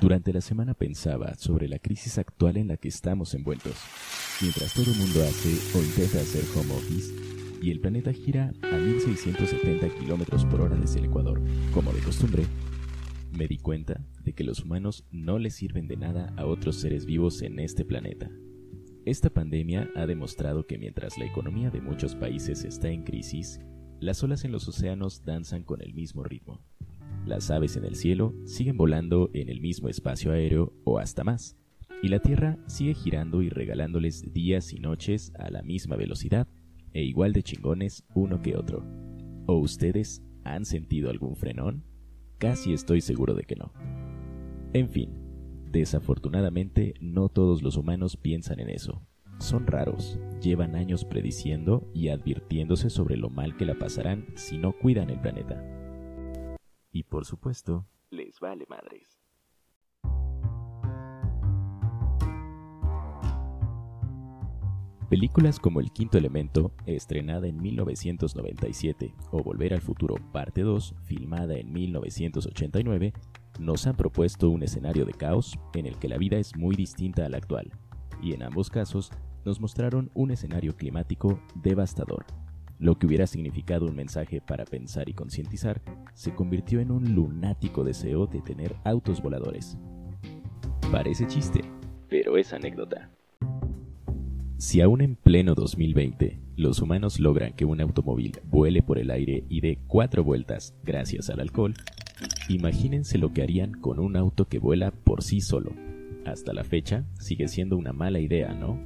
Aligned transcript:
Durante 0.00 0.32
la 0.32 0.42
semana 0.42 0.74
pensaba 0.74 1.34
sobre 1.36 1.68
la 1.68 1.78
crisis 1.78 2.18
actual 2.18 2.58
en 2.58 2.68
la 2.68 2.76
que 2.76 2.88
estamos 2.88 3.32
envueltos. 3.32 3.76
Mientras 4.42 4.74
todo 4.74 4.92
el 4.92 4.98
mundo 4.98 5.22
hace 5.22 5.48
o 5.74 5.82
intenta 5.82 6.20
hacer 6.20 6.44
home 6.54 6.74
office 6.74 7.14
y 7.62 7.70
el 7.70 7.80
planeta 7.80 8.12
gira 8.12 8.52
a 8.60 8.76
1670 8.76 9.88
kilómetros 9.98 10.44
por 10.44 10.60
hora 10.60 10.76
desde 10.76 10.98
el 10.98 11.06
Ecuador, 11.06 11.40
como 11.72 11.92
de 11.92 12.00
costumbre, 12.00 12.44
me 13.32 13.48
di 13.48 13.56
cuenta 13.56 14.04
de 14.22 14.34
que 14.34 14.44
los 14.44 14.60
humanos 14.60 15.06
no 15.10 15.38
les 15.38 15.54
sirven 15.54 15.88
de 15.88 15.96
nada 15.96 16.32
a 16.36 16.44
otros 16.44 16.76
seres 16.76 17.06
vivos 17.06 17.40
en 17.40 17.58
este 17.58 17.86
planeta. 17.86 18.30
Esta 19.06 19.30
pandemia 19.30 19.88
ha 19.96 20.04
demostrado 20.06 20.66
que 20.66 20.76
mientras 20.76 21.16
la 21.16 21.24
economía 21.24 21.70
de 21.70 21.80
muchos 21.80 22.14
países 22.14 22.64
está 22.64 22.88
en 22.88 23.04
crisis, 23.04 23.60
las 23.98 24.22
olas 24.22 24.44
en 24.44 24.52
los 24.52 24.68
océanos 24.68 25.24
danzan 25.24 25.62
con 25.62 25.80
el 25.80 25.94
mismo 25.94 26.22
ritmo. 26.22 26.60
Las 27.26 27.50
aves 27.50 27.76
en 27.76 27.84
el 27.84 27.96
cielo 27.96 28.34
siguen 28.44 28.76
volando 28.76 29.30
en 29.34 29.48
el 29.48 29.60
mismo 29.60 29.88
espacio 29.88 30.32
aéreo 30.32 30.72
o 30.84 30.98
hasta 30.98 31.24
más, 31.24 31.56
y 32.02 32.08
la 32.08 32.20
Tierra 32.20 32.58
sigue 32.66 32.94
girando 32.94 33.42
y 33.42 33.48
regalándoles 33.48 34.32
días 34.32 34.72
y 34.72 34.78
noches 34.78 35.32
a 35.38 35.50
la 35.50 35.62
misma 35.62 35.96
velocidad 35.96 36.46
e 36.92 37.02
igual 37.02 37.32
de 37.32 37.42
chingones 37.42 38.04
uno 38.14 38.42
que 38.42 38.56
otro. 38.56 38.84
¿O 39.46 39.58
ustedes 39.58 40.22
han 40.44 40.64
sentido 40.64 41.10
algún 41.10 41.36
frenón? 41.36 41.84
Casi 42.38 42.72
estoy 42.72 43.00
seguro 43.00 43.34
de 43.34 43.44
que 43.44 43.56
no. 43.56 43.72
En 44.72 44.88
fin, 44.88 45.10
desafortunadamente 45.72 46.94
no 47.00 47.28
todos 47.28 47.62
los 47.62 47.76
humanos 47.76 48.16
piensan 48.16 48.60
en 48.60 48.70
eso. 48.70 49.02
Son 49.38 49.66
raros, 49.66 50.18
llevan 50.40 50.74
años 50.74 51.04
prediciendo 51.04 51.90
y 51.92 52.08
advirtiéndose 52.08 52.88
sobre 52.88 53.16
lo 53.16 53.30
mal 53.30 53.56
que 53.56 53.66
la 53.66 53.78
pasarán 53.78 54.26
si 54.34 54.56
no 54.58 54.72
cuidan 54.72 55.10
el 55.10 55.20
planeta. 55.20 55.62
Y 56.96 57.02
por 57.02 57.26
supuesto, 57.26 57.86
les 58.08 58.40
vale 58.40 58.64
madres. 58.70 59.20
Películas 65.10 65.60
como 65.60 65.80
El 65.80 65.92
Quinto 65.92 66.16
Elemento, 66.16 66.72
estrenada 66.86 67.48
en 67.48 67.60
1997, 67.60 69.14
o 69.30 69.42
Volver 69.42 69.74
al 69.74 69.82
Futuro, 69.82 70.14
parte 70.32 70.62
2, 70.62 70.94
filmada 71.02 71.58
en 71.58 71.70
1989, 71.70 73.12
nos 73.60 73.86
han 73.86 73.94
propuesto 73.94 74.48
un 74.48 74.62
escenario 74.62 75.04
de 75.04 75.12
caos 75.12 75.58
en 75.74 75.84
el 75.84 75.98
que 75.98 76.08
la 76.08 76.16
vida 76.16 76.38
es 76.38 76.56
muy 76.56 76.76
distinta 76.76 77.26
a 77.26 77.28
la 77.28 77.36
actual, 77.36 77.72
y 78.22 78.32
en 78.32 78.42
ambos 78.42 78.70
casos 78.70 79.10
nos 79.44 79.60
mostraron 79.60 80.10
un 80.14 80.30
escenario 80.30 80.74
climático 80.74 81.42
devastador. 81.56 82.24
Lo 82.78 82.98
que 82.98 83.06
hubiera 83.06 83.26
significado 83.26 83.86
un 83.86 83.96
mensaje 83.96 84.40
para 84.40 84.64
pensar 84.64 85.08
y 85.08 85.14
concientizar 85.14 85.80
se 86.14 86.34
convirtió 86.34 86.80
en 86.80 86.90
un 86.90 87.14
lunático 87.14 87.84
deseo 87.84 88.26
de 88.26 88.42
tener 88.42 88.76
autos 88.84 89.22
voladores. 89.22 89.78
Parece 90.92 91.26
chiste, 91.26 91.62
pero 92.08 92.36
es 92.36 92.52
anécdota. 92.52 93.10
Si 94.58 94.80
aún 94.80 95.00
en 95.00 95.16
pleno 95.16 95.54
2020 95.54 96.38
los 96.56 96.80
humanos 96.80 97.20
logran 97.20 97.52
que 97.54 97.64
un 97.64 97.80
automóvil 97.80 98.32
vuele 98.44 98.82
por 98.82 98.98
el 98.98 99.10
aire 99.10 99.44
y 99.48 99.60
dé 99.60 99.78
cuatro 99.86 100.24
vueltas 100.24 100.74
gracias 100.84 101.28
al 101.28 101.40
alcohol, 101.40 101.74
imagínense 102.48 103.18
lo 103.18 103.32
que 103.32 103.42
harían 103.42 103.72
con 103.72 103.98
un 103.98 104.16
auto 104.16 104.48
que 104.48 104.58
vuela 104.58 104.90
por 104.90 105.22
sí 105.22 105.40
solo. 105.40 105.72
Hasta 106.24 106.52
la 106.52 106.64
fecha 106.64 107.04
sigue 107.18 107.48
siendo 107.48 107.76
una 107.76 107.92
mala 107.92 108.18
idea, 108.20 108.52
¿no? 108.54 108.80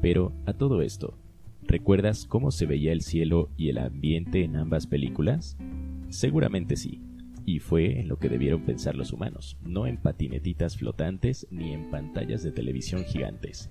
Pero 0.00 0.32
a 0.46 0.54
todo 0.54 0.80
esto, 0.82 1.18
¿recuerdas 1.70 2.26
cómo 2.26 2.50
se 2.50 2.66
veía 2.66 2.92
el 2.92 3.00
cielo 3.00 3.48
y 3.56 3.68
el 3.68 3.78
ambiente 3.78 4.42
en 4.42 4.56
ambas 4.56 4.88
películas? 4.88 5.56
Seguramente 6.08 6.76
sí. 6.76 7.00
Y 7.46 7.60
fue 7.60 8.00
en 8.00 8.08
lo 8.08 8.18
que 8.18 8.28
debieron 8.28 8.66
pensar 8.66 8.96
los 8.96 9.12
humanos, 9.12 9.56
no 9.62 9.86
en 9.86 9.96
patinetitas 9.96 10.76
flotantes 10.76 11.46
ni 11.50 11.72
en 11.72 11.90
pantallas 11.90 12.42
de 12.42 12.52
televisión 12.52 13.04
gigantes. 13.04 13.70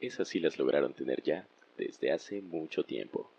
Esas 0.00 0.28
sí 0.28 0.40
las 0.40 0.58
lograron 0.58 0.94
tener 0.94 1.22
ya 1.22 1.48
desde 1.76 2.12
hace 2.12 2.42
mucho 2.42 2.84
tiempo. 2.84 3.30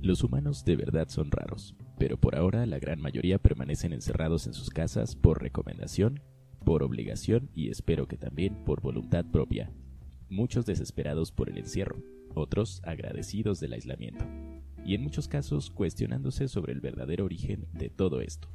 Los 0.00 0.22
humanos 0.22 0.64
de 0.64 0.76
verdad 0.76 1.08
son 1.08 1.30
raros, 1.30 1.74
pero 1.98 2.16
por 2.16 2.36
ahora 2.36 2.64
la 2.66 2.78
gran 2.78 3.00
mayoría 3.00 3.38
permanecen 3.38 3.92
encerrados 3.92 4.46
en 4.46 4.54
sus 4.54 4.70
casas 4.70 5.14
por 5.16 5.42
recomendación, 5.42 6.22
por 6.64 6.82
obligación 6.82 7.50
y 7.54 7.70
espero 7.70 8.06
que 8.06 8.16
también 8.16 8.64
por 8.64 8.80
voluntad 8.80 9.24
propia. 9.30 9.70
Muchos 10.28 10.64
desesperados 10.64 11.32
por 11.32 11.50
el 11.50 11.58
encierro, 11.58 11.96
otros 12.36 12.80
agradecidos 12.84 13.60
del 13.60 13.72
aislamiento, 13.72 14.24
y 14.84 14.94
en 14.94 15.02
muchos 15.02 15.28
casos 15.28 15.70
cuestionándose 15.70 16.48
sobre 16.48 16.72
el 16.72 16.80
verdadero 16.80 17.24
origen 17.24 17.66
de 17.72 17.88
todo 17.88 18.20
esto. 18.20 18.48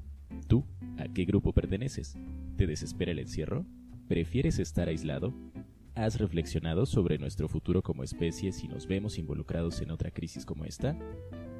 ¿Tú 0.47 0.65
a 0.97 1.07
qué 1.07 1.25
grupo 1.25 1.53
perteneces? 1.53 2.17
¿Te 2.55 2.67
desespera 2.67 3.11
el 3.11 3.19
encierro? 3.19 3.65
¿Prefieres 4.07 4.59
estar 4.59 4.87
aislado? 4.87 5.33
¿Has 5.95 6.19
reflexionado 6.19 6.85
sobre 6.85 7.17
nuestro 7.17 7.49
futuro 7.49 7.81
como 7.81 8.03
especie 8.03 8.53
si 8.53 8.67
nos 8.67 8.87
vemos 8.87 9.17
involucrados 9.17 9.81
en 9.81 9.91
otra 9.91 10.11
crisis 10.11 10.45
como 10.45 10.63
esta? 10.63 10.97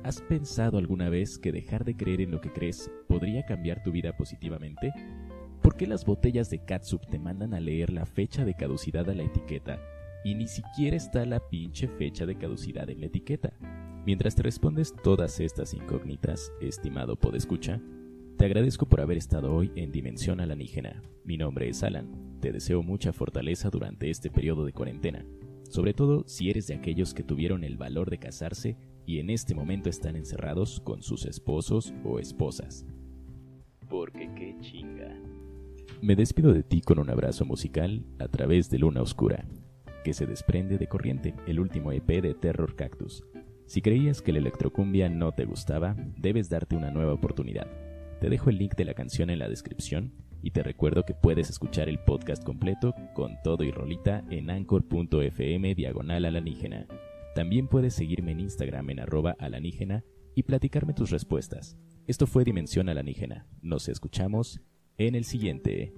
¿Has 0.03 0.22
pensado 0.22 0.78
alguna 0.78 1.09
vez 1.09 1.38
que 1.38 1.52
dejar 1.52 1.84
de 1.84 1.96
creer 1.96 2.22
en 2.22 2.32
lo 2.32 2.42
que 2.42 2.52
crees 2.52 2.90
podría 3.08 3.46
cambiar 3.46 3.84
tu 3.84 3.92
vida 3.92 4.16
positivamente? 4.16 4.94
¿Por 5.62 5.76
qué 5.76 5.86
las 5.86 6.06
botellas 6.06 6.50
de 6.50 6.64
catsup 6.64 7.06
te 7.08 7.20
mandan 7.20 7.53
a 7.53 7.59
leer 7.59 7.92
la 7.92 8.06
fecha 8.06 8.46
de 8.46 8.56
caducidad 8.56 9.09
a 9.09 9.14
la 9.14 9.24
etiqueta 9.24 9.80
y 10.24 10.36
ni 10.36 10.48
siquiera 10.48 10.96
está 10.96 11.26
la 11.26 11.40
pinche 11.40 11.88
fecha 11.88 12.26
de 12.26 12.38
caducidad 12.38 12.90
en 12.90 13.02
la 13.02 13.08
etiqueta? 13.08 13.54
Mientras 14.06 14.36
te 14.36 14.44
respondes 14.44 14.96
todas 15.04 15.40
estas 15.40 15.74
incógnitas, 15.74 16.52
estimado 16.59 17.16
podescucha, 17.16 17.82
te 18.38 18.46
agradezco 18.46 18.88
por 18.88 19.02
haber 19.02 19.18
estado 19.18 19.54
hoy 19.54 19.72
en 19.76 19.92
Dimensión 19.92 20.40
Alanígena. 20.40 21.04
Mi 21.24 21.38
nombre 21.38 21.70
es 21.70 21.84
Alan. 21.84 22.40
Te 22.40 22.52
deseo 22.52 22.82
mucha 22.82 23.14
fortaleza 23.14 23.70
durante 23.70 24.09
este 24.09 24.32
periodo 24.32 24.66
de 24.66 24.74
cuarentena, 24.74 25.24
sobre 25.70 25.94
todo 25.94 26.24
si 26.28 26.50
eres 26.50 26.66
de 26.66 26.74
aquellos 26.74 27.14
que 27.14 27.24
tuvieron 27.24 27.64
el 27.64 27.78
valor 27.78 28.09
de 28.09 28.18
casarse 28.18 28.78
y 29.06 29.20
en 29.20 29.30
este 29.30 29.53
momento 29.53 29.90
están 29.90 30.16
encerrados 30.16 30.80
con 30.80 31.03
sus 31.03 31.26
esposos 31.26 31.94
o 32.03 32.18
esposas. 32.18 32.88
Porque 33.88 34.29
qué 34.35 34.56
chinga. 34.59 35.16
Me 36.02 36.16
despido 36.16 36.52
de 36.52 36.64
ti 36.64 36.82
con 36.82 36.97
un 36.97 37.12
abrazo 37.12 37.46
musical 37.46 38.03
a 38.18 38.28
través 38.28 38.72
de 38.72 38.79
Luna 38.79 39.03
Oscura, 39.03 39.46
que 40.03 40.14
se 40.14 40.26
desprende 40.26 40.78
de 40.78 40.88
Corriente, 40.88 41.34
el 41.48 41.59
último 41.59 41.92
EP 41.92 42.08
de 42.22 42.34
Terror 42.34 42.76
Cactus. 42.76 43.24
Si 43.66 43.82
creías 43.82 44.22
que 44.22 44.34
la 44.34 44.40
electrocumbia 44.40 45.09
no 45.09 45.32
te 45.32 45.46
gustaba, 45.46 45.96
debes 46.18 46.50
darte 46.50 46.76
una 46.76 46.92
nueva 46.92 47.14
oportunidad. 47.14 47.68
Te 48.20 48.30
dejo 48.30 48.50
el 48.50 48.58
link 48.58 48.76
de 48.76 48.86
la 48.86 48.94
canción 48.94 49.30
en 49.30 49.40
la 49.40 49.48
descripción 49.48 50.14
y 50.44 50.52
te 50.52 50.64
recuerdo 50.64 51.06
que 51.06 51.14
puedes 51.14 51.50
escuchar 51.50 51.88
el 51.88 52.00
podcast 52.00 52.44
completo 52.44 52.94
con 53.14 53.38
todo 53.44 53.64
y 53.64 53.72
rolita 53.72 54.24
en 54.30 54.50
anchor.fm 54.50 55.76
diagonal 55.76 56.26
alanígena. 56.26 56.88
También 57.36 57.68
puedes 57.68 57.94
seguirme 57.94 58.34
en 58.34 58.42
Instagram 58.42 58.90
en 58.90 59.00
arroba 59.00 59.36
alanígena 59.40 60.04
y 60.36 60.44
platicarme 60.44 60.94
tus 60.94 61.09
respuestas. 61.09 61.78
Esto 62.08 62.28
fue 62.28 62.44
Dimensión 62.44 62.90
Alanígena. 62.90 63.47
Nos 63.62 63.88
escuchamos 63.88 64.59
en 64.97 65.16
el 65.16 65.24
siguiente. 65.24 65.94